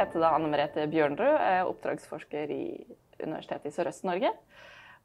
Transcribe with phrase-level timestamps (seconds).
[0.00, 2.64] heter da Anne Merete Bjørnrud, er oppdragsforsker i
[3.20, 4.32] Universitetet i Sørøst-Norge.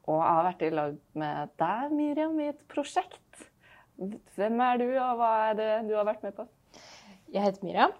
[0.06, 3.46] Og jeg har vært i lag med deg, Miriam, i et prosjekt.
[4.36, 6.46] Hvem er du, og hva er det du har vært med på?
[7.34, 7.96] Jeg heter Miriam.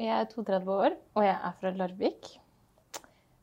[0.00, 2.30] Jeg er 32 år, og jeg er fra Larvik.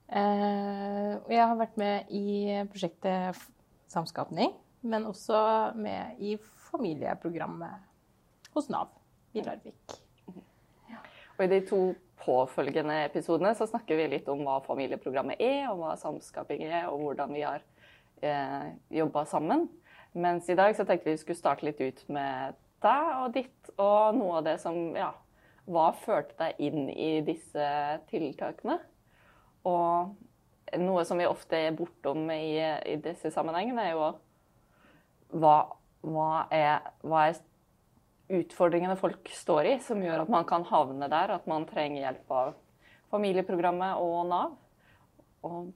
[0.10, 3.48] Eh, og jeg har vært med i prosjektet
[3.90, 5.40] Samskapning, men også
[5.78, 6.36] med i
[6.70, 8.94] familieprogrammet hos Nav
[9.36, 10.00] i Larvik.
[11.38, 11.80] Og I de to
[12.24, 17.04] påfølgende episodene så snakker vi litt om hva familieprogrammet er, og hva samskaping er, og
[17.04, 17.64] hvordan vi har
[18.22, 19.68] eh, jobba sammen.
[20.14, 23.74] Mens i dag så tenkte vi vi skulle starte litt ut med deg og ditt,
[23.78, 25.12] og noe av det som Ja,
[25.70, 27.68] hva førte deg inn i disse
[28.10, 28.80] tiltakene?
[29.70, 30.16] Og
[30.80, 34.10] noe som vi ofte er bortom i, i disse sammenhengene, er jo
[35.40, 35.58] hva,
[36.02, 37.38] hva, er, hva er
[38.30, 42.34] utfordringene folk står i, som gjør at man kan havne der, at man trenger hjelp
[42.34, 42.52] av
[43.10, 44.58] familieprogrammet og Nav.
[45.48, 45.72] Og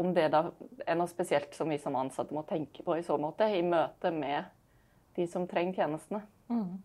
[0.00, 0.46] om det da
[0.86, 4.12] er noe spesielt som vi som ansatte må tenke på i så måte, i møte
[4.14, 4.48] med
[5.18, 6.22] de som trenger tjenestene.
[6.52, 6.78] Mm.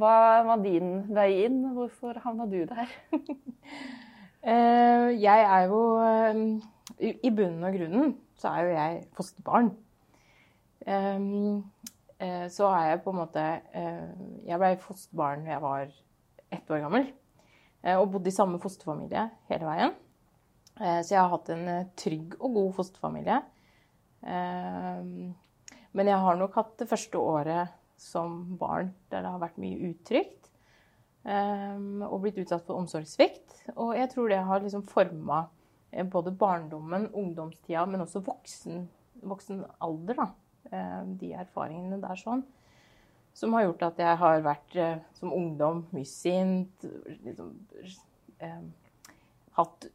[0.00, 0.14] Hva
[0.48, 1.60] var din vei inn?
[1.76, 2.96] Hvorfor havna du der?
[4.40, 6.38] Eh, jeg er jo eh,
[6.96, 9.66] I bunnen og grunnen så er jo jeg fosterbarn.
[12.20, 14.08] Eh, så er jeg på en måte eh,
[14.44, 15.94] Jeg ble fosterbarn da jeg var
[16.52, 17.06] ett år gammel.
[17.80, 19.98] Eh, og bodde i samme fosterfamilie hele veien.
[20.80, 21.66] Så jeg har hatt en
[21.98, 23.34] trygg og god fosterfamilie.
[24.22, 29.90] Men jeg har nok hatt det første året som barn der det har vært mye
[29.90, 30.48] utrygt.
[31.26, 33.58] Og blitt utsatt for omsorgssvikt.
[33.74, 35.42] Og jeg tror det har liksom forma
[36.14, 38.86] både barndommen, ungdomstida, men også voksen,
[39.20, 40.16] voksen alder.
[40.16, 40.30] da
[40.70, 42.44] de erfaringene der sånn.
[43.32, 46.86] Som har gjort at jeg har vært eh, som ungdom mye sint.
[47.24, 47.54] Liksom,
[48.42, 48.62] eh,
[49.58, 49.90] hatt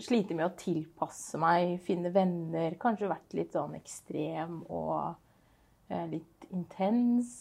[0.00, 2.78] Slitt med å tilpasse meg, finne venner.
[2.80, 5.10] Kanskje vært litt sånn ekstrem og
[5.92, 7.34] eh, litt intens.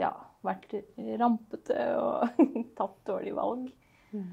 [0.00, 0.72] Ja, vært
[1.20, 2.40] rampete og
[2.78, 3.68] tatt dårlige valg.
[4.16, 4.32] Mm.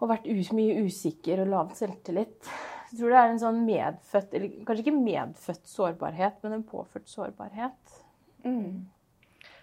[0.00, 0.26] Og vært
[0.58, 2.50] mye usikker og lav selvtillit.
[2.94, 7.08] Jeg tror det er en sånn medfødt, eller kanskje ikke medfødt sårbarhet, men en påført
[7.10, 7.96] sårbarhet.
[8.44, 8.84] Mm.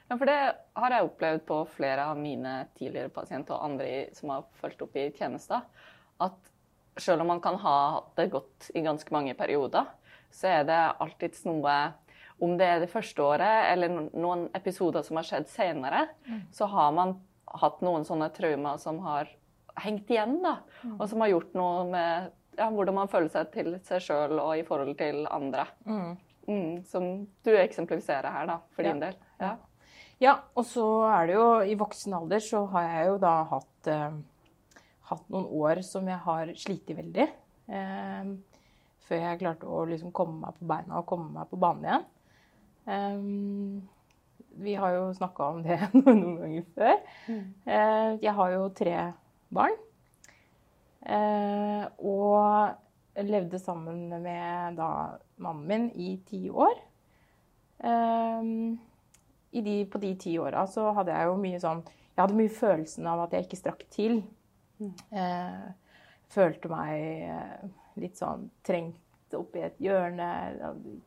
[0.09, 0.35] Ja, for det
[0.75, 4.97] har jeg opplevd på flere av mine tidligere pasienter og andre som har fulgt opp
[4.99, 5.63] i tjenester,
[6.19, 6.51] at
[6.99, 9.87] selv om man kan ha hatt det godt i ganske mange perioder,
[10.27, 11.77] så er det alltids noe
[12.41, 16.39] Om det er det første året eller noen episoder som har skjedd senere, mm.
[16.51, 17.11] så har man
[17.61, 19.29] hatt noen sånne traumer som har
[19.77, 20.95] hengt igjen, da, mm.
[20.97, 22.31] og som har gjort noe med
[22.61, 25.65] ja, hvordan man føler seg til seg sjøl og i forhold til andre.
[25.85, 26.13] Mm.
[26.47, 27.09] Mm, som
[27.45, 29.17] du eksemplifiserer her, da, for din del.
[29.41, 29.55] Ja.
[30.21, 30.35] ja.
[30.57, 34.17] og så er det jo I voksen alder så har jeg jo da hatt, eh,
[35.11, 37.27] hatt noen år som jeg har slitt veldig.
[37.71, 38.33] Eh,
[39.07, 42.05] før jeg klarte å liksom komme meg på beina og komme meg på banen igjen.
[42.91, 43.89] Eh,
[44.61, 46.97] vi har jo snakka om det noen ganger før.
[47.27, 47.45] Mm.
[47.65, 48.95] Uh, jeg har jo tre
[49.53, 49.77] barn.
[51.01, 56.77] Eh, og levde sammen med da mannen min i ti år.
[57.79, 58.51] Eh,
[59.51, 63.07] de, på de ti åra så hadde jeg jo mye sånn Jeg hadde mye følelsen
[63.09, 64.19] av at jeg ikke strakk til.
[64.81, 64.91] Mm.
[65.15, 65.69] Eh,
[66.31, 70.27] følte meg litt sånn trengt oppi et hjørne.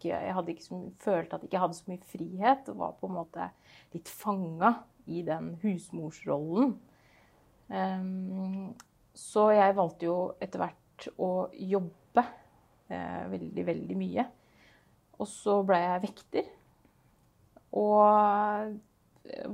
[0.03, 3.11] Jeg hadde ikke så, følte at jeg ikke hadde så mye frihet og var på
[3.11, 3.49] en måte
[3.95, 4.75] litt fanga
[5.07, 6.75] i den husmorsrollen.
[7.69, 8.75] Um,
[9.15, 12.25] så jeg valgte jo etter hvert å jobbe
[12.91, 14.27] eh, veldig, veldig mye.
[15.19, 16.49] Og så ble jeg vekter.
[17.79, 18.75] Og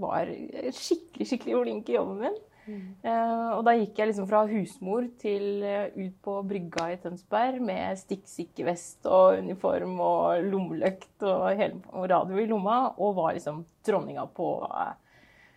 [0.00, 0.30] var
[0.74, 2.38] skikkelig, skikkelig flink i jobben min.
[2.70, 2.80] Mm.
[3.02, 7.62] Eh, og da gikk jeg liksom fra husmor til uh, ut på brygga i Tønsberg
[7.64, 13.64] med stikksikker vest og uniform og lommeløkt og, og, radio i lomma, og var liksom
[13.86, 14.92] dronninga på, uh,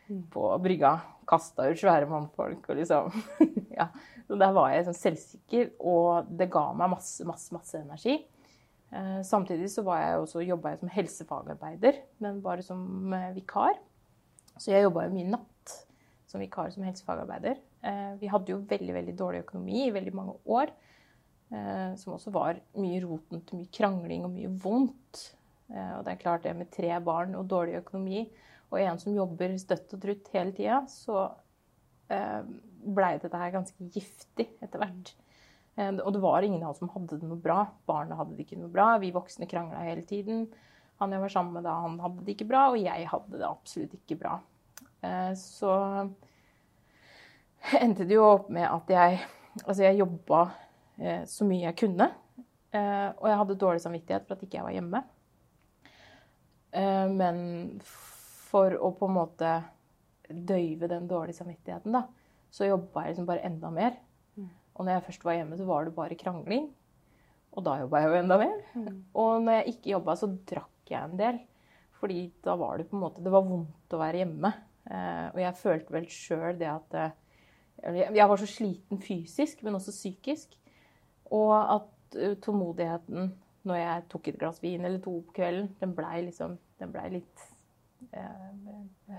[0.08, 0.98] på brygga
[1.30, 3.14] kasta ut svære mannfolk og liksom
[3.78, 3.88] Ja.
[4.28, 8.20] Så der var jeg sånn selvsikker, og det ga meg masse, masse, masse energi.
[8.94, 13.80] Eh, samtidig så var jeg også, jobba jeg som helsefagarbeider, men bare som eh, vikar.
[14.56, 15.74] Så jeg jobba jo mye natt
[16.30, 17.60] som vikar som helsefagarbeider.
[17.84, 20.74] Eh, vi hadde jo veldig, veldig dårlig økonomi i veldig mange år.
[22.00, 25.20] Som også var mye roten til mye krangling og mye vondt.
[25.70, 28.24] Og det er klart det med tre barn og dårlig økonomi
[28.74, 31.28] og en som jobber støtt og trutt hele tida, så
[32.10, 32.42] eh,
[32.84, 35.14] blei dette her ganske giftig etter hvert.
[35.78, 37.68] Eh, og det var ingen av oss som hadde det noe bra.
[37.90, 38.96] Barna hadde det ikke noe bra.
[39.04, 40.48] Vi voksne krangla hele tiden.
[41.02, 43.48] Han jeg var sammen med da, han hadde det ikke bra, og jeg hadde det
[43.48, 44.40] absolutt ikke bra.
[45.06, 45.78] Eh, så
[47.84, 49.24] endte det jo opp med at jeg
[49.54, 50.48] Altså, jeg jobba
[51.30, 52.08] så mye jeg kunne.
[52.74, 55.02] Og jeg hadde dårlig samvittighet for at ikke jeg var hjemme.
[57.20, 57.38] Men
[58.54, 59.54] for å på en måte
[60.30, 62.06] døyve den dårlige samvittigheten, da,
[62.54, 63.98] så jobba jeg liksom bare enda mer.
[64.38, 64.50] Mm.
[64.76, 66.68] Og når jeg først var hjemme, så var det bare krangling.
[67.54, 68.60] Og da jobba jeg jo enda mer.
[68.78, 69.00] Mm.
[69.24, 71.42] Og når jeg ikke jobba, så drakk jeg en del.
[71.98, 74.52] Fordi da var det på en måte Det var vondt å være hjemme.
[74.84, 77.14] Eh, og jeg følte vel sjøl det at eh,
[78.12, 80.58] jeg- var så sliten fysisk, men også psykisk.
[81.34, 83.32] Og at uh, tålmodigheten
[83.64, 87.08] når jeg tok et glass vin eller to på kvelden, den blei liksom Den blei
[87.14, 87.44] litt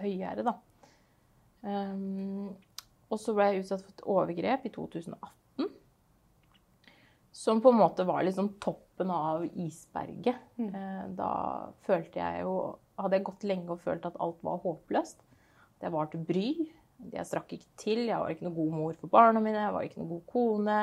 [0.03, 0.59] høyere, da.
[1.65, 2.53] Um,
[3.13, 5.35] og så ble jeg utsatt for et overgrep i 2018.
[7.35, 10.39] Som på en måte var liksom toppen av isberget.
[10.55, 10.69] Mm.
[10.71, 11.33] Eh, da
[11.87, 12.57] følte jeg jo
[12.95, 15.25] Hadde jeg gått lenge og følt at alt var håpløst.
[15.75, 16.51] At jeg var til bry.
[17.11, 18.05] Jeg strakk ikke til.
[18.07, 19.59] Jeg var ikke noe god mor for barna mine.
[19.59, 20.77] Jeg var ikke noe god kone.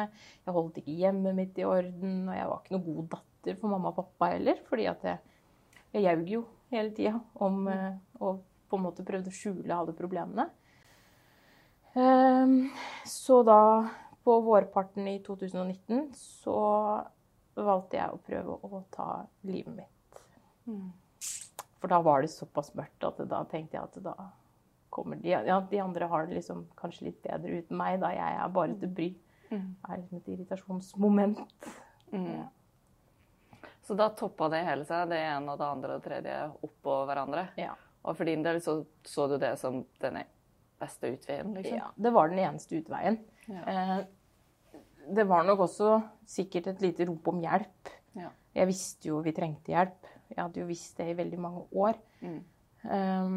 [0.43, 2.17] Jeg holdt ikke hjemmet mitt i orden.
[2.27, 4.59] Og jeg var ikke noe god datter for mamma og pappa heller.
[4.67, 5.23] Fordi at jeg,
[6.03, 8.41] jeg jo hele tida om eh, Og
[8.71, 10.47] på en måte prøvde å skjule alle problemene.
[11.99, 12.69] Ehm,
[13.05, 13.89] så da,
[14.23, 16.59] på vårparten i 2019, så
[17.59, 19.09] valgte jeg å prøve å ta
[19.43, 20.21] livet mitt.
[20.69, 20.93] Mm.
[21.81, 24.15] For da var det såpass mørkt at da tenkte jeg at da
[24.91, 28.39] kommer de Ja, de andre har det liksom kanskje litt bedre uten meg, da jeg
[28.39, 29.11] er bare til bry.
[29.51, 29.69] Mm.
[29.75, 31.41] Det er liksom et irritasjonsmoment.
[32.11, 32.47] Mm.
[33.81, 36.35] Så da toppa det hele seg, det ene og det andre og det tredje
[36.67, 37.47] oppå hverandre.
[37.59, 37.73] Ja.
[38.05, 40.21] Og for din del så, så du det som den
[40.81, 41.77] beste utveien, liksom?
[41.77, 41.89] ja.
[41.95, 43.19] Det var den eneste utveien.
[43.49, 43.63] Ja.
[43.65, 43.97] Eh,
[45.11, 45.97] det var nok også
[46.29, 47.91] sikkert et lite rop om hjelp.
[48.17, 48.29] Ja.
[48.55, 50.09] Jeg visste jo vi trengte hjelp.
[50.31, 51.97] Jeg hadde jo visst det i veldig mange år.
[52.21, 52.39] Mm.
[52.81, 53.35] Um,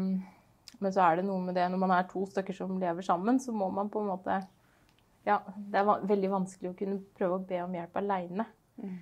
[0.81, 3.39] men så er det noe med det når man er to stykker som lever sammen,
[3.39, 4.39] så må man på en måte
[5.25, 8.45] Ja, det er veldig vanskelig å kunne prøve å be om hjelp aleine.
[8.77, 8.97] Mm.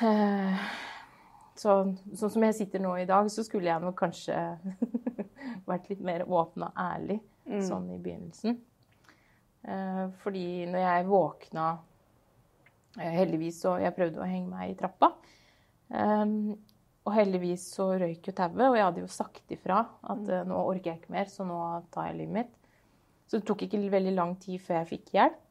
[0.00, 1.74] Så,
[2.18, 4.38] sånn som jeg sitter nå i dag, så skulle jeg nok kanskje
[5.70, 7.60] vært litt mer åpen og ærlig Mm.
[7.60, 8.54] sånn i begynnelsen.
[9.68, 11.64] Eh, fordi når jeg våkna
[12.96, 15.10] eh, Heldigvis så Jeg prøvde å henge meg i trappa.
[17.04, 20.56] Og heldigvis så røyk jo tauet, og jeg hadde jo sagt ifra at eh, nå
[20.56, 21.58] orker jeg ikke mer, så nå
[21.92, 22.54] tar jeg livet mitt.
[23.28, 25.42] Så det tok ikke veldig lang tid før jeg fikk hjelp.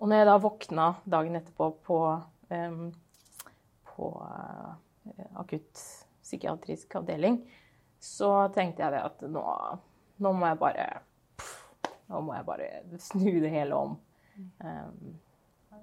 [0.00, 2.00] Og når jeg da våkna dagen etterpå på,
[3.90, 5.84] på eh, akutt
[6.20, 7.40] psykiatrisk avdeling,
[8.00, 9.44] så tenkte jeg det at nå,
[10.22, 10.90] nå må jeg bare
[12.10, 12.64] Nå må jeg bare
[12.98, 13.92] snu det hele om.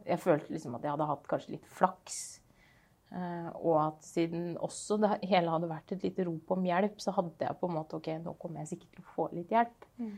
[0.04, 2.18] Jeg følte liksom at jeg hadde hatt kanskje litt flaks.
[3.08, 7.14] Eh, og at siden også det hele hadde vært et lite rop om hjelp, så
[7.16, 9.88] hadde jeg på en måte OK, nå kommer jeg sikkert til å få litt hjelp.
[10.02, 10.18] Mm.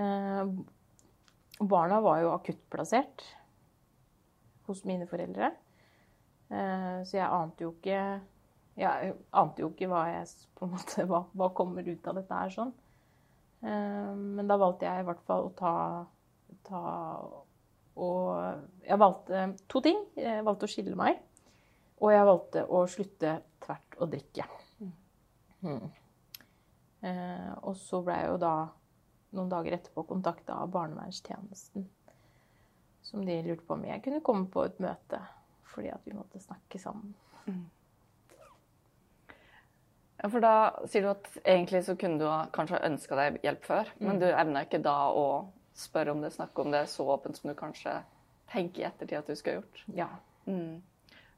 [0.00, 3.26] Eh, barna var jo akuttplassert
[4.68, 5.52] hos mine foreldre.
[6.52, 8.00] Eh, så jeg ante jo ikke
[8.76, 10.26] Jeg ante jo ikke hva jeg
[10.68, 12.72] måte hva, hva kommer ut av dette her sånn.
[13.62, 15.74] Eh, men da valgte jeg i hvert fall å ta,
[16.68, 16.82] ta
[18.00, 20.00] Og jeg valgte to ting.
[20.16, 21.20] Jeg valgte å skille meg.
[22.02, 24.46] Og jeg valgte å slutte tvert å drikke.
[25.62, 25.90] Mm.
[27.02, 28.54] Eh, og så ble jeg jo da
[29.36, 31.86] noen dager etterpå kontakta av barnevernstjenesten.
[33.06, 35.20] Som de lurte på om jeg kunne komme på et møte.
[35.72, 37.14] Fordi at vi måtte snakke sammen.
[40.22, 40.54] Ja, for da
[40.86, 44.28] sier du at egentlig så kunne du ha kanskje ønska deg hjelp før, men du
[44.28, 45.26] evna ikke da å
[45.74, 47.96] spørre om det, snakke om det så åpent som du kanskje
[48.52, 49.82] tenker i ettertid at du skulle ha gjort.
[49.96, 50.08] Ja.
[50.46, 50.82] Mm.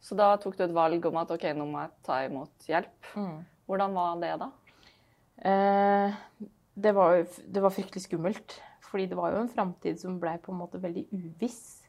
[0.05, 3.11] Så da tok du et valg om at OK, nå må jeg ta imot hjelp.
[3.17, 3.39] Mm.
[3.71, 4.51] Hvordan var det da?
[5.49, 6.19] Eh,
[6.75, 8.59] det, var, det var fryktelig skummelt.
[8.85, 11.84] Fordi det var jo en framtid som ble på en måte veldig uviss.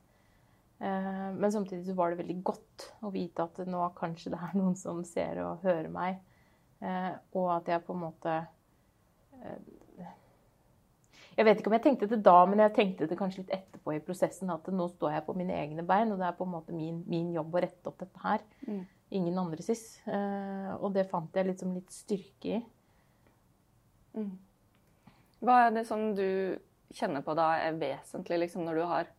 [0.86, 4.58] Eh, men samtidig så var det veldig godt å vite at nå kanskje det er
[4.58, 6.20] noen som ser og hører meg.
[6.84, 8.34] Eh, og at jeg på en måte
[9.40, 10.12] eh,
[11.36, 13.96] Jeg vet ikke om jeg tenkte det da, men jeg tenkte det kanskje litt etterpå
[13.96, 14.52] i prosessen.
[14.54, 17.02] At nå står jeg på mine egne bein, og det er på en måte min,
[17.12, 18.46] min jobb å rette opp dette her.
[18.68, 18.86] Mm.
[19.20, 19.68] Ingen andres.
[19.68, 19.84] sys,
[20.80, 22.62] og det fant jeg liksom litt styrke i.
[24.16, 24.32] Mm.
[25.44, 26.26] Hva er det som du
[26.96, 29.12] kjenner på da er vesentlig liksom, når du har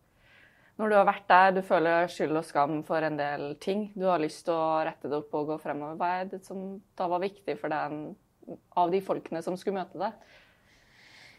[0.77, 4.05] når du har vært der, du føler skyld og skam for en del ting, du
[4.09, 7.07] har lyst til å rette det opp og gå fremover, hva er det som da
[7.09, 7.97] var viktig for deg
[8.77, 10.35] av de folkene som skulle møte deg?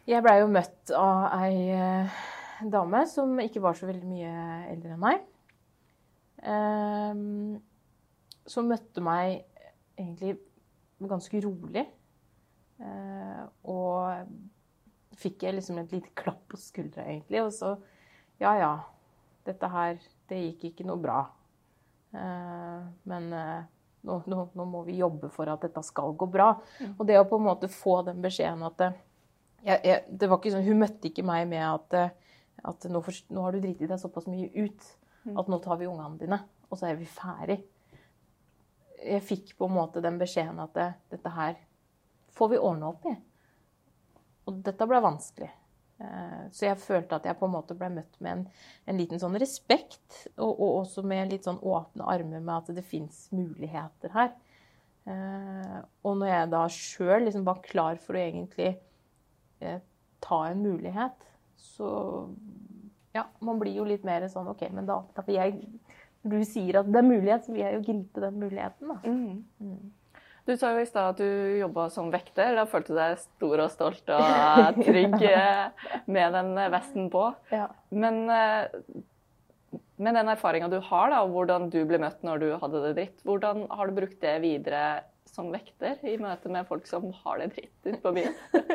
[0.08, 2.20] Jeg blei jo møtt av ei eh,
[2.64, 4.34] dame som ikke var så veldig mye
[4.72, 5.26] eldre enn meg.
[6.48, 7.58] Ehm,
[8.48, 9.42] som møtte meg
[9.98, 10.38] egentlig
[11.10, 11.84] ganske rolig.
[12.78, 17.44] Eh, og fikk jeg liksom et lite klapp på skuldra, egentlig.
[17.44, 17.76] Og så
[18.38, 18.72] Ja, ja.
[19.48, 21.22] Dette her, det gikk ikke noe bra.
[22.12, 23.60] Eh, men eh,
[24.08, 26.52] nå, nå, nå, må vi jobbe for at dette skal gå bra.
[26.80, 26.94] Mm.
[26.96, 28.90] Og det å på en måte få den beskjeden at det,
[29.64, 31.96] jeg, jeg, det var ikke sånn, Hun møtte ikke meg med at,
[32.70, 34.90] at nå, for, nå, har du driti deg såpass mye ut
[35.24, 35.34] mm.
[35.34, 36.38] at nå tar vi ungene dine,
[36.68, 37.58] og så er vi ferdig.
[38.98, 41.58] Jeg fikk på en måte den beskjeden at det, dette her
[42.38, 43.14] får vi ordne opp i.
[44.48, 45.50] Og dette ble vanskelig.
[45.98, 48.42] Eh, så jeg følte at jeg på en måte ble møtt med en,
[48.90, 52.86] en liten sånn respekt, og, og, også med litt sånn åpne armer med at det
[52.86, 54.30] fins muligheter her.
[55.08, 58.74] Eh, og når jeg da sjøl liksom var klar for å egentlig
[59.64, 59.80] eh,
[60.22, 61.26] ta en mulighet,
[61.58, 61.90] så
[63.16, 65.60] ja, man blir jo litt mer sånn OK, men da, da vil jeg
[66.22, 68.96] Når du sier at det er mulighet, så vil jeg jo gripe den muligheten, da.
[69.06, 69.90] Mm.
[70.48, 72.54] Du sa jo i stad at du jobba som vekter.
[72.56, 75.18] Da følte du deg stor og stolt og trygg
[76.08, 77.26] med den vesten på.
[77.52, 77.66] Ja.
[77.92, 78.22] Men
[79.98, 82.94] med den erfaringa du har, da, og hvordan du ble møtt når du hadde det
[82.96, 84.82] dritt, hvordan har du brukt det videre
[85.28, 88.38] som vekter i møte med folk som har det dritt ute på byen?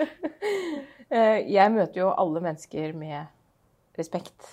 [1.13, 3.27] Eh, jeg møter jo alle mennesker med
[3.99, 4.47] respekt.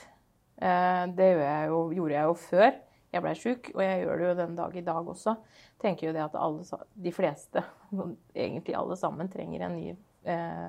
[0.60, 2.74] Det det jeg jo, gjorde jeg jo før
[3.10, 5.34] jeg ble sjuk, og jeg gjør det jo den dag i dag også.
[5.82, 7.62] tenker jo det at alle, de fleste,
[8.34, 10.68] egentlig alle sammen, trenger en ny, eh,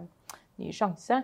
[0.57, 1.21] ny sjanse.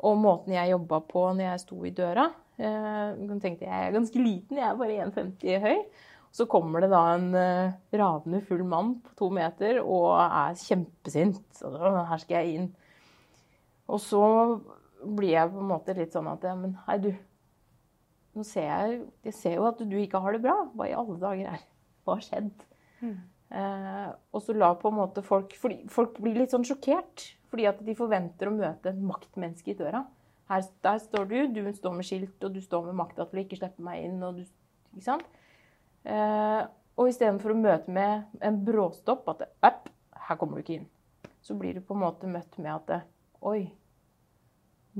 [0.00, 4.22] Og måten jeg jobba på når jeg sto i døra eh, tenkte Jeg er ganske
[4.22, 5.84] liten, jeg er bare 1,50 høy.
[6.32, 11.62] Så kommer det da en eh, ravende full mann på to meter og er kjempesint.
[11.66, 11.80] Og
[12.10, 12.68] her skal jeg inn.
[13.90, 14.24] Og så
[15.00, 17.10] blir jeg på en måte litt sånn at Men hei, du.
[18.40, 20.54] Nå ser jeg, jeg ser jo at du ikke har det bra.
[20.72, 21.66] Hva i alle dager er
[22.06, 22.64] Hva har skjedd?
[23.04, 23.18] Mm.
[23.50, 27.26] Eh, og så la på en måte folk fordi Folk blir litt sånn sjokkert.
[27.50, 30.04] Fordi at de forventer å møte et maktmenneske i døra.
[30.50, 33.42] Her, der står du, du står med skilt, og du står med makta til å
[33.42, 34.22] ikke slippe meg inn.
[34.24, 34.46] og du,
[34.94, 35.42] ikke sant?
[36.08, 36.62] Eh,
[36.96, 39.90] og istedenfor å møte med en bråstopp, at App,
[40.28, 40.88] her kommer du ikke inn,
[41.42, 43.04] så blir du på en måte møtt med at
[43.46, 43.70] Oi,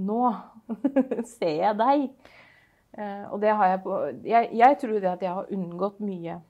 [0.01, 0.21] nå
[1.37, 2.07] ser jeg deg.
[2.93, 6.41] Eh, og det har jeg på jeg, jeg, tror det at jeg har unngått mye,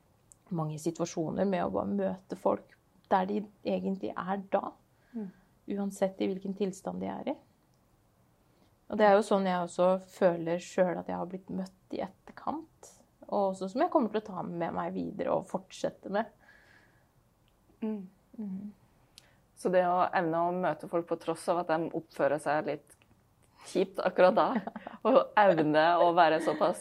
[0.56, 2.76] mange situasjoner med å bare møte folk
[3.10, 4.70] der de egentlig er da.
[5.12, 5.30] Mm.
[5.76, 7.36] Uansett i hvilken tilstand de er i.
[8.90, 12.02] Og det er jo sånn jeg også føler sjøl at jeg har blitt møtt i
[12.02, 12.90] etterkant.
[13.28, 16.30] Og også som jeg kommer til å ta med meg videre og fortsette med.
[17.82, 18.08] Mm.
[18.38, 18.72] Mm.
[19.60, 22.96] Så det å evne å møte folk på tross av at de oppfører seg litt
[23.68, 24.46] kjipt akkurat da,
[25.08, 26.80] og evne å være såpass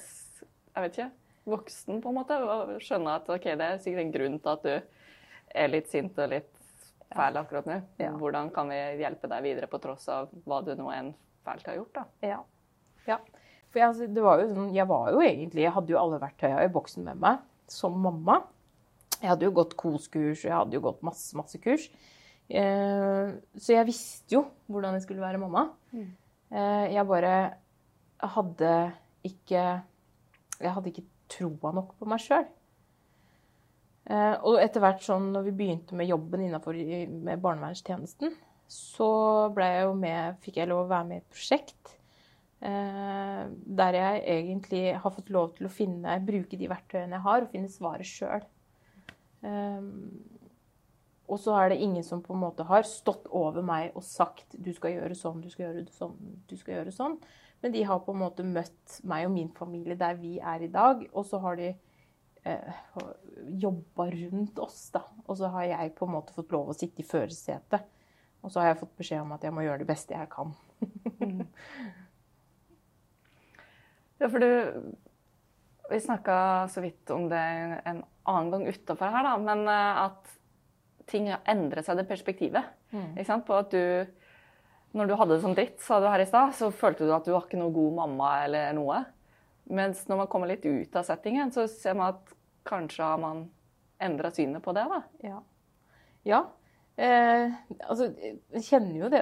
[0.80, 1.10] jeg vet ikke,
[1.50, 4.68] voksen på en måte, og skjønne at ok, det er sikkert en grunn til at
[4.68, 6.52] du er litt sint og litt
[7.10, 7.80] fæl akkurat nå.
[8.22, 11.12] Hvordan kan vi hjelpe deg videre på tross av hva du nå enn
[11.48, 11.98] fælt har gjort?
[11.98, 12.06] da?
[12.36, 12.40] Ja.
[13.10, 13.18] ja.
[13.70, 16.22] For jeg, altså, det var jo sånn, jeg var jo egentlig, jeg hadde jo alle
[16.22, 18.40] verktøyene i boksen med meg som mamma.
[19.20, 21.90] Jeg hadde jo gått KOS-kurs, og jeg hadde jo gått masse, masse kurs.
[22.50, 25.68] Eh, så jeg visste jo hvordan jeg skulle være mamma.
[25.92, 26.08] Mm.
[26.50, 27.34] Eh, jeg bare
[28.36, 28.72] hadde
[29.24, 29.64] ikke
[30.60, 32.48] Jeg hadde ikke troa nok på meg sjøl.
[34.10, 36.76] Eh, og etter hvert sånn når vi begynte med jobben innafor
[37.40, 38.34] barnevernstjenesten,
[38.70, 39.12] så
[39.56, 42.00] jeg med, fikk jeg lov å være med i et prosjekt
[42.60, 43.44] Eh,
[43.80, 47.54] der jeg egentlig har fått lov til å finne, bruke de verktøyene jeg har, og
[47.54, 48.44] finne svaret sjøl.
[51.30, 54.56] Og så er det ingen som på en måte har stått over meg og sagt
[54.58, 56.16] du skal gjøre sånn, du skal gjøre sånn,
[56.50, 57.20] du skal gjøre sånn.
[57.62, 60.72] Men de har på en måte møtt meg og min familie der vi er i
[60.72, 61.04] dag.
[61.12, 61.74] Og så har de
[62.48, 62.82] eh,
[63.62, 65.04] jobba rundt oss, da.
[65.28, 67.88] Og så har jeg på en måte fått lov å sitte i førersetet.
[68.40, 70.56] Og så har jeg fått beskjed om at jeg må gjøre det beste jeg kan.
[71.20, 71.44] Mm.
[74.20, 74.96] Ja, for du
[75.90, 77.40] Vi snakka så vidt om det
[77.90, 79.38] en annen gang utafor her, da.
[79.42, 80.39] Men eh, at
[81.10, 82.72] ting har endret seg, det perspektivet.
[82.94, 83.14] Mm.
[83.16, 83.46] Ikke sant?
[83.48, 84.08] På at du
[84.98, 87.26] Når du hadde det som dritt, sa du her i stad, så følte du at
[87.28, 89.04] du var ikke noe god mamma eller noe.
[89.70, 92.32] Mens når man kommer litt ut av settingen, så ser man at
[92.66, 93.44] kanskje har man
[94.02, 95.04] endra synet på det, da.
[95.22, 95.44] Ja.
[96.26, 96.40] ja.
[97.00, 97.54] Eh,
[97.86, 99.22] altså, jeg kjenner jo det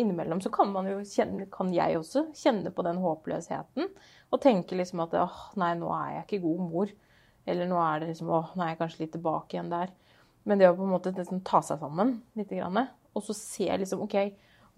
[0.00, 3.92] Innimellom så kan man jo kjenne, kan jeg også kjenne på den håpløsheten.
[4.32, 6.94] Og tenke liksom at åh, nei, nå er jeg ikke god mor.
[7.46, 9.92] Eller nå er det liksom, åh, nå er jeg kanskje litt tilbake igjen der.
[10.44, 12.50] Men det å på en måte liksom, ta seg sammen litt,
[13.14, 14.16] og så se liksom OK,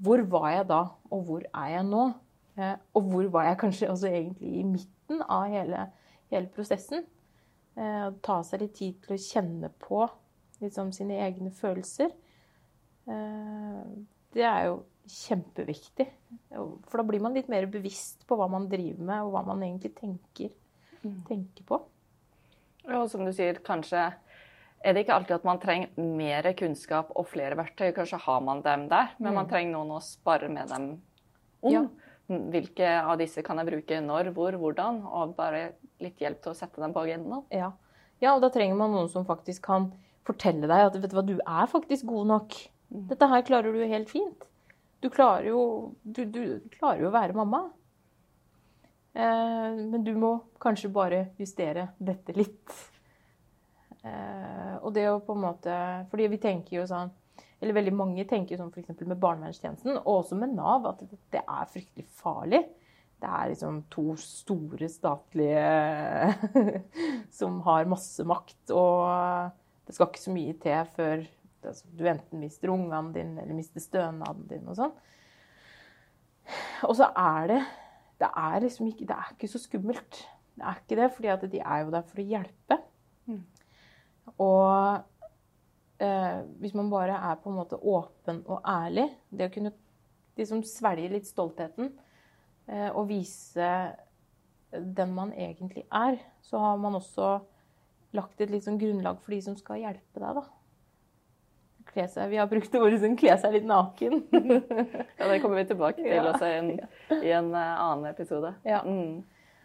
[0.04, 0.80] hvor var jeg da,
[1.11, 2.14] og hvor er jeg nå?
[2.59, 5.87] Eh, og hvor var jeg kanskje også egentlig i midten av hele,
[6.30, 7.04] hele prosessen?
[7.76, 10.02] Eh, ta seg litt tid til å kjenne på
[10.61, 12.12] liksom, sine egne følelser.
[13.06, 13.80] Eh,
[14.35, 14.76] det er jo
[15.11, 16.06] kjempeviktig.
[16.88, 19.64] For da blir man litt mer bevisst på hva man driver med, og hva man
[19.66, 20.52] egentlig tenker,
[21.04, 21.18] Mm.
[21.28, 21.76] tenker på.
[22.87, 24.06] Ja, og som du sier, kanskje
[24.85, 27.91] er det ikke alltid at man trenger mer kunnskap og flere verktøy.
[27.97, 29.50] Kanskje har man dem der, men man Mm.
[29.50, 30.88] trenger noen å spare med dem
[31.62, 31.73] om.
[31.73, 31.85] Ja.
[32.29, 35.03] Hvilke av disse kan jeg bruke når, hvor, hvordan?
[35.05, 37.45] Og bare litt hjelp til å sette dem på agendaen.
[37.53, 37.73] Ja.
[38.21, 39.91] ja, og da trenger man noen som faktisk kan
[40.25, 42.55] fortelle deg at vet du hva, du er faktisk god nok.
[42.95, 43.07] Mm.
[43.09, 44.49] Dette her klarer du helt fint.
[45.03, 47.67] Du klarer jo, du, du klarer jo å være mamma.
[49.14, 52.73] Eh, men du må kanskje bare justere dette litt.
[54.05, 55.75] Eh, og det å på en måte
[56.11, 57.09] Fordi vi tenker jo sånn
[57.57, 58.91] Eller veldig mange tenker sånn f.eks.
[59.01, 61.01] med barnevernstjenesten, og også med Nav, at
[61.33, 62.61] det, er fryktelig farlig.
[63.23, 65.63] Det er liksom to store statlige
[67.39, 69.49] som har masse makt, og
[69.87, 71.25] det skal ikke så mye til før
[71.97, 74.93] du enten mister ungene dine eller mister stønaden din og sånn.
[76.85, 77.63] Og så er det
[78.21, 80.21] Det er liksom ikke Det er ikke så skummelt.
[80.55, 82.77] Det er ikke det, fordi de er jo der for å hjelpe.
[83.25, 83.41] Mm.
[84.40, 85.02] Og
[86.02, 89.75] eh, hvis man bare er på en måte åpen og ærlig, det å kunne
[90.38, 91.93] liksom svelge litt stoltheten
[92.66, 93.71] eh, og vise
[94.75, 97.37] den man egentlig er, så har man også
[98.14, 100.45] lagt et sånn grunnlag for de som skal hjelpe deg, da.
[101.95, 104.25] Seg, vi har brukt ordet som kle seg litt naken.
[105.19, 106.25] Ja, Det kommer vi tilbake til Ja.
[106.33, 106.71] også i en,
[107.21, 108.50] i en eh, annen episode.
[108.66, 108.81] Ja.
[108.83, 109.21] Mm.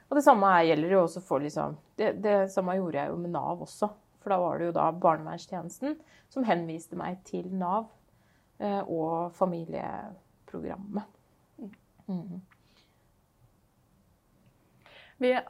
[0.09, 3.33] Og det samme gjelder jo også for liksom det, det samme gjorde jeg jo med
[3.33, 3.89] Nav også.
[4.19, 5.97] For da var det jo da barnevernstjenesten
[6.29, 7.87] som henviste meg til Nav
[8.59, 11.17] eh, og familieprogrammet.
[12.09, 12.41] Mm.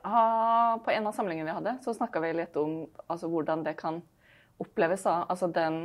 [0.03, 3.75] Har, på en av samlingene vi hadde, så snakka vi litt om altså, hvordan det
[3.79, 4.01] kan
[4.57, 5.03] oppleves.
[5.05, 5.25] da.
[5.29, 5.83] Altså den,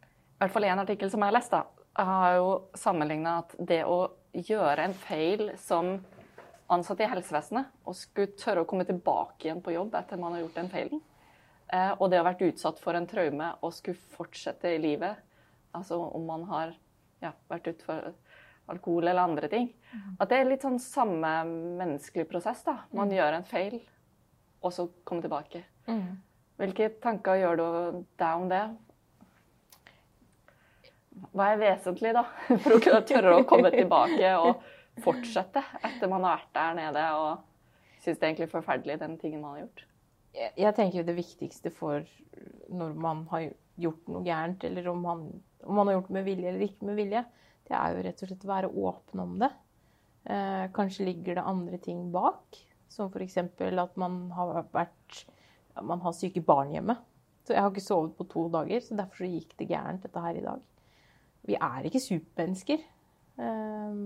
[0.00, 1.66] I hvert fall én artikkel som jeg har lest, da,
[2.00, 2.48] har jo
[2.78, 4.00] sammenligna at det å
[4.32, 5.98] gjøre en feil som
[6.70, 10.44] ansatt i helsevesenet, og skulle tørre å komme tilbake igjen på jobb etter man har
[10.44, 11.00] gjort den feilen,
[11.70, 15.20] og det å ha vært utsatt for en traume og skulle fortsette i livet,
[15.76, 16.72] altså om man har
[17.22, 18.10] ja, vært utfor
[18.70, 19.68] alkohol eller andre ting.
[20.18, 22.62] At det er litt sånn samme menneskelig prosess.
[22.66, 22.80] da.
[22.96, 23.80] Man gjør en feil,
[24.62, 25.64] og så kommer tilbake.
[25.90, 26.20] Mm.
[26.60, 27.66] Hvilke tanker gjør du
[28.20, 28.64] deg om det?
[31.34, 32.24] Hva er vesentlig da,
[32.62, 34.66] for å kunne tørre å komme tilbake og
[35.04, 37.46] fortsette etter man har vært der nede og
[38.00, 39.86] syns det er egentlig forferdelig, den tingen man har gjort?
[40.34, 42.06] Jeg, jeg tenker jo det viktigste for
[42.70, 45.26] når man har gjort noe gærent, eller om man,
[45.64, 47.24] om man har gjort det med vilje eller ikke med vilje,
[47.70, 49.50] det er jo rett og slett å være åpen om det.
[50.30, 52.58] Eh, kanskje ligger det andre ting bak,
[52.90, 53.38] som f.eks.
[53.40, 55.24] at man har vært
[55.80, 56.96] man har syke barn hjemme.
[57.46, 60.24] Så jeg har ikke sovet på to dager, så derfor så gikk det gærent dette
[60.24, 60.64] her i dag.
[61.48, 62.82] Vi er ikke supermennesker.
[63.40, 64.02] Eh,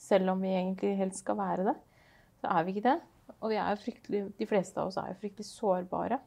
[0.00, 1.76] selv om vi egentlig helst skal være det,
[2.40, 2.96] så er vi ikke det.
[3.40, 3.76] Og er
[4.38, 6.18] de fleste av oss er jo fryktelig sårbare.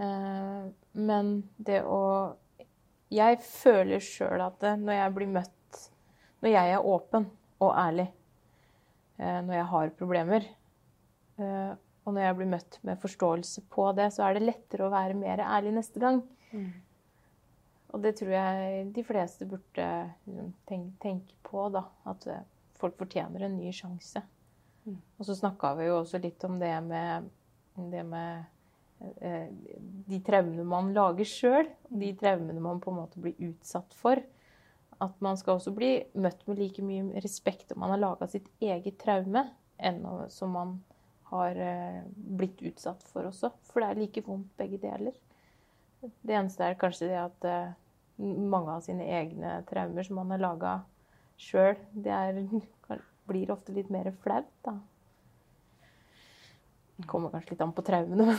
[0.00, 2.36] Eh, men det å
[3.12, 5.80] Jeg føler sjøl at det, når jeg blir møtt
[6.40, 7.26] Når jeg er åpen
[7.62, 8.06] og ærlig,
[9.20, 10.46] eh, når jeg har problemer,
[11.38, 14.90] eh, og når jeg blir møtt med forståelse på det, så er det lettere å
[14.90, 16.18] være mer ærlig neste gang.
[17.92, 19.86] Og det tror jeg de fleste burde
[20.26, 21.84] liksom, tenke, på, da.
[22.10, 22.26] At
[22.80, 24.24] folk fortjener en ny sjanse.
[24.84, 24.98] Mm.
[25.18, 27.28] Og så snakka vi jo også litt om det med,
[27.92, 28.44] det med
[29.20, 29.48] eh,
[30.08, 31.68] de traumene man lager sjøl.
[31.88, 34.22] De traumene man på en måte blir utsatt for.
[35.02, 38.46] At man skal også bli møtt med like mye respekt om man har laga sitt
[38.62, 39.48] eget traume,
[39.82, 40.76] enn som man
[41.32, 43.50] har eh, blitt utsatt for også.
[43.70, 45.14] For det er like vondt begge deler.
[46.02, 47.74] Det eneste er kanskje det at eh,
[48.22, 50.74] mange av sine egne traumer som man har laga
[51.40, 52.42] sjøl, det er,
[53.28, 54.78] blir ofte litt mer flaut, da.
[56.96, 58.38] Det kommer kanskje litt an på traumene, men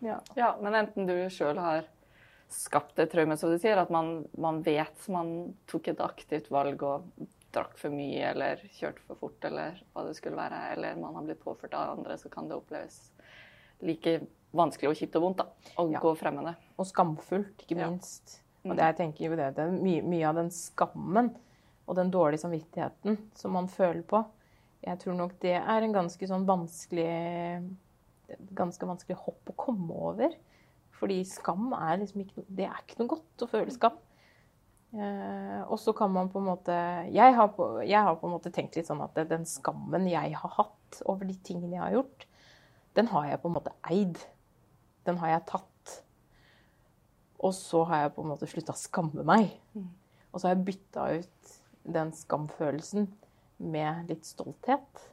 [0.10, 0.18] ja.
[0.38, 1.88] Ja, men enten du sjøl har
[2.52, 5.32] skapt et traume, som du sier, at man, man vet man
[5.70, 7.08] tok et aktivt valg og
[7.52, 11.26] drakk for mye eller kjørte for fort eller hva det skulle være, eller man har
[11.26, 13.00] blitt påført av andre, så kan det oppleves
[13.84, 14.20] like
[14.56, 15.48] vanskelig og kjipt og vondt da,
[15.80, 16.00] å Ja.
[16.00, 16.54] gå frem med det.
[16.78, 17.90] Og skamfullt, ikke Ja.
[17.90, 18.38] minst.
[18.64, 21.32] Og det jeg tenker jo det, det mye, mye av den skammen
[21.86, 24.22] og den dårlige samvittigheten som man føler på,
[24.82, 27.10] jeg tror nok det er en ganske sånn vanskelig
[28.56, 30.32] Ganske vanskelig hopp å komme over.
[30.96, 33.98] Fordi skam er liksom ikke noe Det er ikke noe godt å føle skam.
[34.92, 36.76] Eh, og så kan man på en måte
[37.12, 40.32] jeg har på, jeg har på en måte tenkt litt sånn at den skammen jeg
[40.36, 42.26] har hatt over de tingene jeg har gjort,
[42.96, 44.20] den har jeg på en måte eid.
[45.08, 45.94] Den har jeg tatt.
[47.42, 49.52] Og så har jeg på en måte slutta å skamme meg.
[50.30, 53.08] Og så har jeg bytta ut den skamfølelsen
[53.62, 55.04] med litt stolthet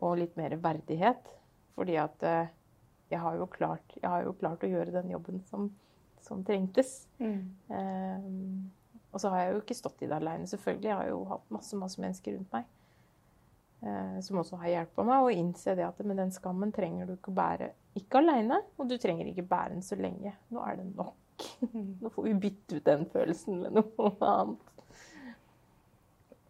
[0.00, 1.30] og litt mer verdighet.
[1.76, 2.52] Fordi at eh,
[3.12, 5.70] jeg har jo klart, jeg har jo klart å gjøre den jobben som,
[6.24, 7.06] som trengtes.
[7.22, 8.28] Eh,
[9.12, 10.88] og så har jeg jo ikke stått i det aleine, selvfølgelig.
[10.88, 12.68] Jeg har jo hatt masse, masse mennesker rundt meg
[13.82, 17.16] eh, som også har hjulpet meg å innse det at med den skammen trenger du
[17.16, 20.32] ikke bære ikke aleine, og du trenger ikke bære den så lenge.
[20.54, 21.46] Nå er det nok.
[22.00, 24.71] Nå får vi bytte ut den følelsen med noe annet.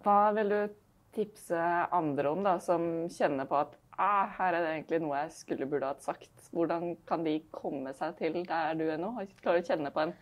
[0.02, 0.60] Hva vil du
[1.12, 1.58] tipse
[1.92, 5.68] andre om, da, som kjenner på at ah, her er det egentlig noe jeg skulle
[5.68, 6.32] burde hatt sagt?
[6.54, 9.12] Hvordan kan de komme seg til der du er nå?
[9.42, 10.16] Klarer å kjenne på en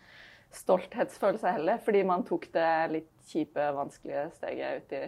[0.51, 5.03] stolthetsfølelse heller, fordi man tok det litt kjipe, vanskelige steget ut i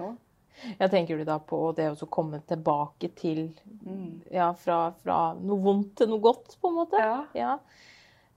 [0.00, 0.10] nå?
[0.80, 3.46] Jeg tenker du da på det å komme tilbake til
[4.32, 7.00] Ja, fra, fra, noe vondt til noe godt, på en måte?
[7.00, 7.20] Ja.
[7.38, 7.52] ja.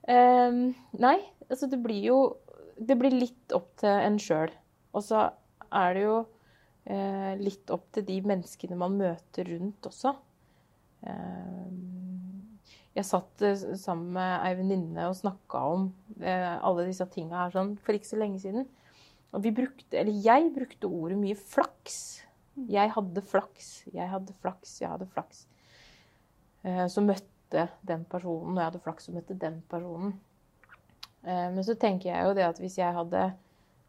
[0.04, 1.16] Um, nei,
[1.48, 2.18] altså det blir jo
[2.76, 4.52] Det blir litt opp til en sjøl.
[4.94, 5.26] Og så
[5.74, 6.16] er det jo
[6.86, 10.14] eh, litt opp til de menneskene man møter rundt også.
[11.04, 11.94] Eh,
[12.94, 15.88] jeg satt eh, sammen med ei venninne og snakka om
[16.22, 18.68] eh, alle disse tinga her sånn for ikke så lenge siden.
[19.34, 21.96] Og vi brukte, eller jeg brukte ordet mye flaks.
[22.70, 25.42] Jeg hadde flaks, jeg hadde flaks, jeg hadde flaks.
[26.62, 30.14] Eh, så møtte den personen, og jeg hadde flaks og møtte den personen.
[31.24, 33.20] Men så tenker jeg jo det at hvis jeg hadde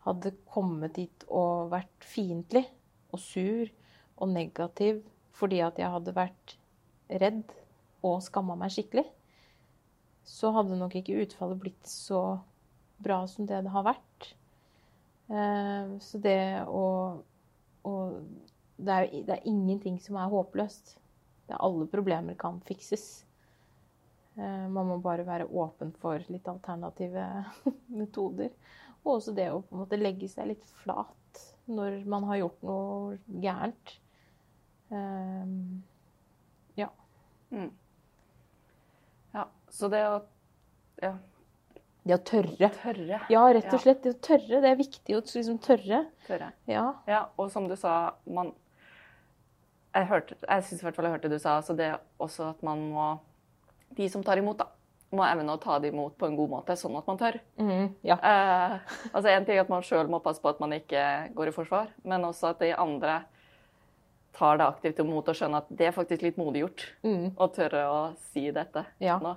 [0.06, 2.66] hadde kommet dit og vært fiendtlig
[3.14, 3.72] og sur
[4.16, 5.02] og negativ
[5.36, 6.56] fordi at jeg hadde vært
[7.10, 7.52] redd
[8.06, 9.04] og skamma meg skikkelig,
[10.26, 12.40] så hadde nok ikke utfallet blitt så
[13.04, 14.30] bra som det det har vært.
[15.28, 16.40] Eh, så det
[16.70, 16.86] å,
[17.86, 18.16] Og
[18.78, 20.96] det, er, det er ingenting som er håpløst.
[21.46, 23.26] Det er alle problemer kan fikses.
[24.36, 27.28] Eh, man må bare være åpen for litt alternative
[28.00, 28.50] metoder.
[29.06, 32.66] Og også det å på en måte legge seg litt flat når man har gjort
[32.66, 33.94] noe gærent.
[34.90, 35.84] Um,
[36.78, 36.90] ja.
[37.54, 37.72] Mm.
[39.36, 40.20] Ja, så det å
[41.02, 41.16] ja.
[42.06, 42.70] Det å tørre.
[42.84, 43.20] Tørre.
[43.34, 44.04] Ja, rett og slett.
[44.04, 44.62] Det å tørre.
[44.62, 46.04] Det er viktig å liksom tørre.
[46.28, 46.52] Tørre.
[46.70, 46.86] Ja.
[47.10, 47.24] ja.
[47.42, 48.54] Og som du sa, man
[49.96, 52.64] Jeg, hørte, jeg syns i hvert fall jeg hørte du sa, så det også at
[52.68, 53.06] man må
[53.96, 54.75] De som tar imot, da
[55.16, 57.38] må evne å ta det imot på en god måte, sånn at man tør.
[57.62, 58.18] Mm, ja.
[58.18, 58.76] eh,
[59.12, 61.06] altså En ting er at man sjøl må passe på at man ikke
[61.38, 63.22] går i forsvar, men også at de andre
[64.36, 67.28] tar det aktivt imot og skjønner at det er faktisk litt modig gjort mm.
[67.40, 68.00] å tørre å
[68.34, 69.18] si dette ja.
[69.24, 69.36] nå.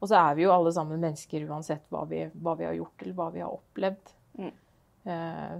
[0.00, 3.04] Og så er vi jo alle sammen mennesker uansett hva vi, hva vi har gjort
[3.04, 4.14] eller hva vi har opplevd.
[4.40, 4.52] Mm.
[5.12, 5.54] Eh,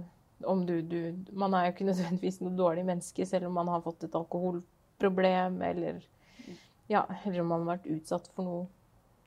[0.49, 0.99] om du, du,
[1.37, 5.61] man er jo ikke nødvendigvis noe dårlig menneske selv om man har fått et alkoholproblem
[5.69, 6.03] eller,
[6.91, 8.67] ja, eller om man har vært utsatt for noe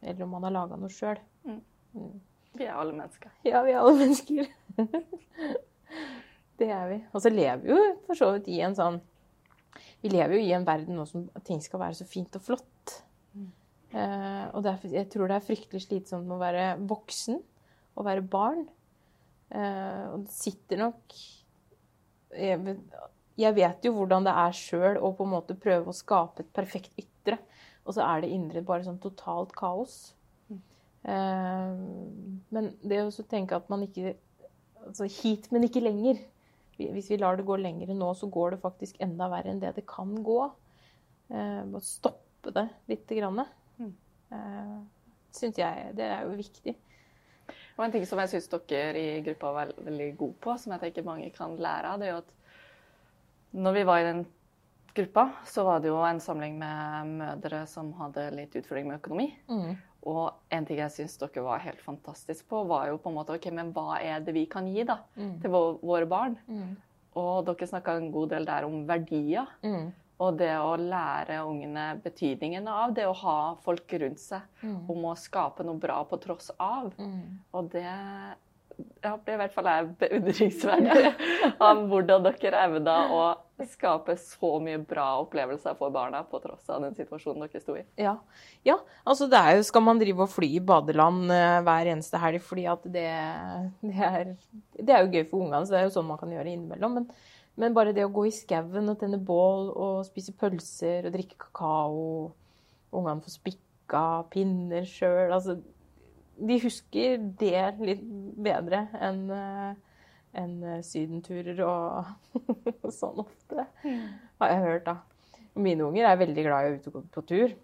[0.05, 1.19] eller om man har laga noe sjøl.
[1.49, 1.61] Mm.
[1.95, 2.15] Mm.
[2.55, 3.33] Vi er alle mennesker.
[3.47, 4.51] Ja, vi er alle mennesker.
[6.61, 7.01] det er vi.
[7.11, 9.01] Og så lever vi jo for så vidt i en sånn
[10.05, 12.99] Vi lever jo i en verden nå som ting skal være så fint og flott.
[13.35, 13.49] Mm.
[13.97, 17.41] Eh, og derfor, jeg tror det er fryktelig slitsomt å være voksen
[17.95, 18.67] og være barn.
[19.51, 21.17] Eh, og det sitter nok
[22.35, 22.77] jeg,
[23.39, 26.55] jeg vet jo hvordan det er sjøl å på en måte prøve å skape et
[26.55, 27.11] perfekt ytre.
[27.85, 30.15] Og så er det indre bare sånn totalt kaos.
[30.49, 30.61] Mm.
[31.09, 34.17] Uh, men det å tenke at man ikke
[34.85, 36.19] Altså hit, men ikke lenger.
[36.77, 39.71] Hvis vi lar det gå lenger nå, så går det faktisk enda verre enn det
[39.79, 40.41] det kan gå.
[41.33, 43.41] Å stoppe det lite grann.
[43.81, 43.95] Mm.
[44.29, 44.83] Uh,
[45.33, 46.77] syns jeg Det er jo viktig.
[47.75, 50.85] Og en ting som jeg syns dere i gruppa var veldig gode på, som jeg
[50.85, 52.35] tenker mange kan lære av, det er jo at
[53.65, 54.23] når vi var i den
[54.95, 59.29] gruppa, så var det jo en samling med mødre som hadde litt utfordring med økonomi.
[59.51, 59.75] Mm.
[60.11, 63.35] Og en ting jeg syns dere var helt fantastisk på, var jo på en måte
[63.35, 65.35] OK, men hva er det vi kan gi da, mm.
[65.43, 66.39] til våre barn?
[66.47, 66.75] Mm.
[67.21, 69.51] Og dere snakka en god del der om verdier.
[69.65, 69.93] Mm.
[70.23, 74.45] Og det å lære ungene betydningen av det å ha folk rundt seg.
[74.63, 74.85] Mm.
[74.93, 76.93] Om å skape noe bra på tross av.
[77.01, 77.41] Mm.
[77.51, 77.89] Og det
[79.05, 81.11] ja, i hvert fall er beundringsverdig
[81.69, 83.21] av hvordan dere evna å
[83.71, 87.85] skape så mye bra opplevelser for barna på tross av den situasjonen dere sto i.
[88.01, 88.17] Ja,
[88.67, 92.21] ja altså det er jo, skal man drive og fly i badeland uh, hver eneste
[92.23, 93.07] helg fordi at det,
[93.85, 94.33] det, er,
[94.81, 96.99] det, er, jo gøy for ungene, så det er jo sånn man kan gjøre innimellom.
[96.99, 97.11] Men,
[97.61, 101.39] men bare det å gå i skauen og tenne bål og spise pølser og drikke
[101.47, 102.33] kakao,
[102.95, 105.61] ungene får spikka pinner sjøl altså
[106.37, 108.05] de husker det litt
[108.45, 109.27] bedre enn
[110.35, 112.11] en eh, sydenturer og,
[113.01, 114.89] sånn ofte, har jeg hørt.
[114.89, 114.97] da.
[115.55, 117.55] Mine unger er veldig glad i å ut og gå på tur.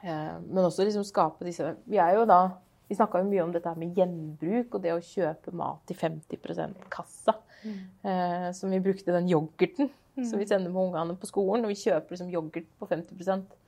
[0.00, 2.38] Eh, men også liksom skape disse Vi er jo da
[2.88, 6.88] Vi snakka jo mye om dette med gjenbruk og det å kjøpe mat i 50%
[6.90, 7.36] kassa.
[7.60, 9.90] Eh, som vi brukte den yoghurten
[10.26, 11.62] som vi sender med ungene på skolen.
[11.62, 13.58] Når vi kjøper liksom yoghurt på 50%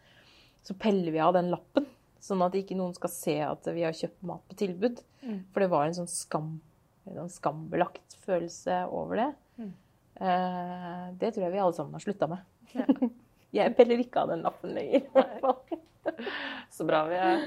[0.62, 1.86] så peller vi av den lappen.
[2.22, 5.00] Sånn at ikke noen skal se at vi har kjøpt mat på tilbud.
[5.52, 6.52] For det var en sånn skam,
[7.08, 9.30] en sånn skambelagt følelse over det.
[10.22, 12.44] Eh, det tror jeg vi alle sammen har slutta med.
[13.58, 15.08] jeg peller ikke av den lappen lenger.
[16.70, 17.04] Så bra.
[17.11, 17.42] Vi er,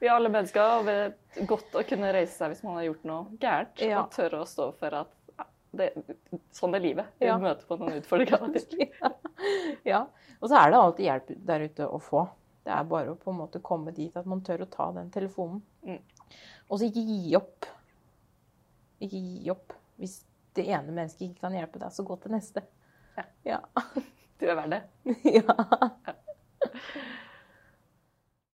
[0.00, 2.86] vi er alle mennesker, og det er godt å kunne reise seg hvis man har
[2.88, 3.82] gjort noe gærent.
[3.82, 4.04] Ja.
[4.04, 5.16] Og tørre å stå for at
[5.76, 5.92] det,
[6.56, 7.10] sånn er livet.
[7.18, 7.36] Vi Ja.
[7.38, 8.56] møter på noen utfordringer.
[9.92, 10.04] ja.
[10.40, 12.24] Og så er det alltid hjelp der ute å få.
[12.64, 15.10] Det er bare å på en måte komme dit at man tør å ta den
[15.12, 15.62] telefonen.
[15.86, 16.00] Mm.
[16.68, 17.68] Og så ikke gi opp.
[19.00, 19.74] Ikke gi opp.
[20.00, 20.20] Hvis
[20.56, 22.64] det ene mennesket ikke kan hjelpe deg, så gå til neste.
[23.16, 23.28] Ja.
[23.56, 23.60] Ja.
[24.40, 24.78] Du er verdt det.
[25.36, 26.14] ja.